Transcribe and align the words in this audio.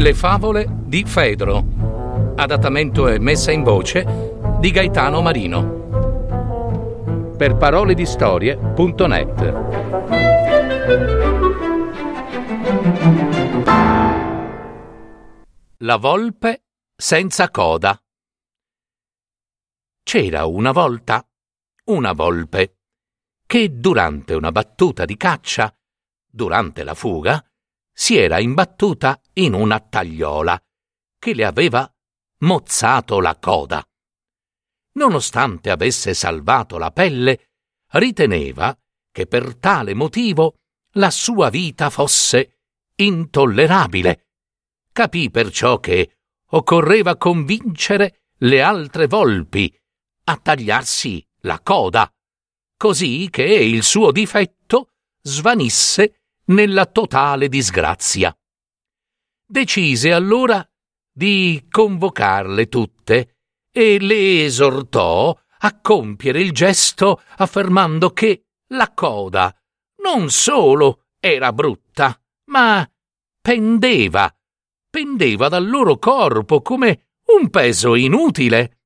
Le 0.00 0.14
favole 0.14 0.66
di 0.86 1.04
Fedro. 1.04 2.32
Adattamento 2.34 3.06
e 3.06 3.18
messa 3.18 3.52
in 3.52 3.62
voce 3.62 4.02
di 4.58 4.70
Gaetano 4.70 5.20
Marino. 5.20 7.34
Per 7.36 7.54
parole 7.58 7.92
di 7.92 8.06
storie.net. 8.06 9.52
La 15.76 15.96
volpe 15.96 16.62
senza 16.96 17.50
coda. 17.50 18.02
C'era 20.02 20.46
una 20.46 20.72
volta 20.72 21.22
una 21.84 22.12
volpe 22.12 22.78
che 23.44 23.78
durante 23.78 24.32
una 24.32 24.50
battuta 24.50 25.04
di 25.04 25.18
caccia, 25.18 25.70
durante 26.26 26.84
la 26.84 26.94
fuga, 26.94 27.44
si 28.00 28.16
era 28.16 28.38
imbattuta 28.38 29.20
in 29.34 29.52
una 29.52 29.78
tagliola 29.78 30.58
che 31.18 31.34
le 31.34 31.44
aveva 31.44 31.86
mozzato 32.38 33.20
la 33.20 33.36
coda. 33.38 33.86
Nonostante 34.92 35.68
avesse 35.68 36.14
salvato 36.14 36.78
la 36.78 36.92
pelle, 36.92 37.50
riteneva 37.90 38.74
che 39.12 39.26
per 39.26 39.54
tale 39.56 39.92
motivo 39.92 40.60
la 40.94 41.10
sua 41.10 41.50
vita 41.50 41.90
fosse 41.90 42.60
intollerabile. 42.94 44.28
Capì 44.90 45.30
perciò 45.30 45.78
che 45.78 46.20
occorreva 46.52 47.18
convincere 47.18 48.28
le 48.38 48.62
altre 48.62 49.08
volpi 49.08 49.78
a 50.24 50.38
tagliarsi 50.38 51.22
la 51.40 51.60
coda, 51.60 52.10
così 52.78 53.28
che 53.30 53.44
il 53.44 53.82
suo 53.82 54.10
difetto 54.10 54.88
svanisse 55.20 56.19
nella 56.50 56.86
totale 56.86 57.48
disgrazia. 57.48 58.36
Decise 59.46 60.12
allora 60.12 60.64
di 61.12 61.66
convocarle 61.68 62.68
tutte 62.68 63.36
e 63.72 63.98
le 63.98 64.44
esortò 64.44 65.36
a 65.62 65.80
compiere 65.80 66.40
il 66.40 66.52
gesto 66.52 67.22
affermando 67.36 68.10
che 68.10 68.46
la 68.68 68.92
coda 68.92 69.54
non 70.02 70.30
solo 70.30 71.06
era 71.18 71.52
brutta, 71.52 72.18
ma 72.46 72.88
pendeva, 73.40 74.34
pendeva 74.88 75.48
dal 75.48 75.68
loro 75.68 75.98
corpo 75.98 76.62
come 76.62 77.10
un 77.36 77.50
peso 77.50 77.94
inutile. 77.94 78.78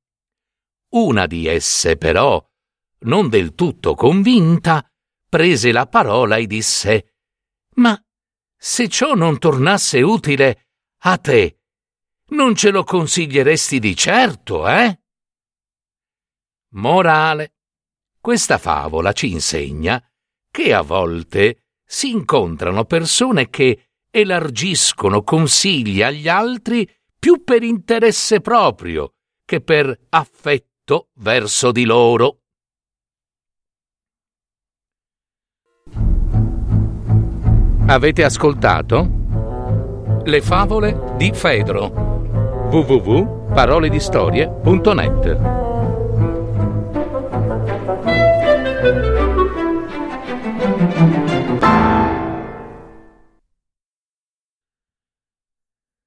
Una 0.94 1.26
di 1.26 1.46
esse, 1.46 1.96
però, 1.96 2.44
non 3.00 3.28
del 3.28 3.54
tutto 3.54 3.94
convinta, 3.94 4.86
prese 5.28 5.72
la 5.72 5.86
parola 5.86 6.36
e 6.36 6.46
disse 6.46 7.13
ma 7.74 8.00
se 8.56 8.88
ciò 8.88 9.14
non 9.14 9.38
tornasse 9.38 10.00
utile 10.02 10.68
a 11.04 11.18
te, 11.18 11.58
non 12.28 12.54
ce 12.54 12.70
lo 12.70 12.84
consiglieresti 12.84 13.78
di 13.78 13.96
certo, 13.96 14.66
eh? 14.68 15.00
Morale. 16.74 17.54
Questa 18.18 18.58
favola 18.58 19.12
ci 19.12 19.30
insegna 19.30 20.02
che 20.50 20.72
a 20.72 20.80
volte 20.80 21.66
si 21.84 22.10
incontrano 22.10 22.84
persone 22.84 23.50
che 23.50 23.90
elargiscono 24.10 25.22
consigli 25.22 26.02
agli 26.02 26.28
altri 26.28 26.88
più 27.18 27.44
per 27.44 27.62
interesse 27.62 28.40
proprio 28.40 29.14
che 29.44 29.60
per 29.60 30.06
affetto 30.10 31.10
verso 31.14 31.70
di 31.70 31.84
loro. 31.84 32.43
Avete 37.86 38.24
ascoltato? 38.24 39.06
Le 40.24 40.40
favole 40.40 41.12
di 41.18 41.30
Fedro 41.34 42.12
www.paroledistorie.net 42.70 45.62